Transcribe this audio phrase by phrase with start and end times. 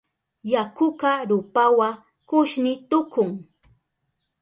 [0.51, 1.89] Yakuka rupawa
[2.29, 3.29] kushni tukun.